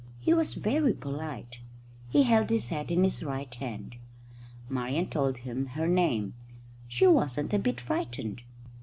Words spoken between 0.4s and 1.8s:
very polite.